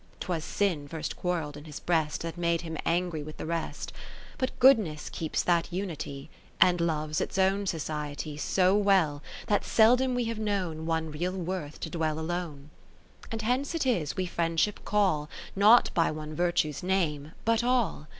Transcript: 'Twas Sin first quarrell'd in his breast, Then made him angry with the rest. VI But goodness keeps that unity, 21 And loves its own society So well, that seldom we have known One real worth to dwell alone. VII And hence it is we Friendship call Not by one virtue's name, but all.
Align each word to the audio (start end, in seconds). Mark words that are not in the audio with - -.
'Twas 0.19 0.43
Sin 0.43 0.87
first 0.87 1.15
quarrell'd 1.15 1.55
in 1.55 1.65
his 1.65 1.79
breast, 1.79 2.21
Then 2.23 2.33
made 2.35 2.61
him 2.61 2.75
angry 2.87 3.21
with 3.21 3.37
the 3.37 3.45
rest. 3.45 3.91
VI 3.91 3.95
But 4.39 4.59
goodness 4.59 5.11
keeps 5.11 5.43
that 5.43 5.71
unity, 5.71 6.31
21 6.59 6.69
And 6.71 6.81
loves 6.81 7.21
its 7.21 7.37
own 7.37 7.67
society 7.67 8.35
So 8.35 8.75
well, 8.75 9.21
that 9.45 9.63
seldom 9.63 10.15
we 10.15 10.25
have 10.25 10.39
known 10.39 10.87
One 10.87 11.11
real 11.11 11.33
worth 11.33 11.79
to 11.81 11.89
dwell 11.91 12.17
alone. 12.19 12.71
VII 12.71 13.27
And 13.33 13.41
hence 13.43 13.75
it 13.75 13.85
is 13.85 14.17
we 14.17 14.25
Friendship 14.25 14.83
call 14.85 15.29
Not 15.55 15.93
by 15.93 16.09
one 16.09 16.33
virtue's 16.33 16.81
name, 16.81 17.33
but 17.45 17.63
all. 17.63 18.07